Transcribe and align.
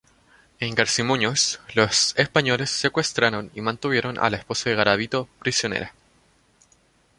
En 0.59 0.73
Garcimuñoz, 0.73 1.59
los 1.75 2.17
españoles 2.17 2.71
secuestraron 2.71 3.51
y 3.53 3.61
mantuvieron 3.61 4.17
a 4.17 4.31
la 4.31 4.37
esposa 4.37 4.71
de 4.71 4.75
Garabito 4.75 5.29
prisionera. 5.43 5.93